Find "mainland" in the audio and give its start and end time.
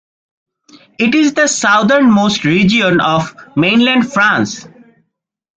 3.55-4.11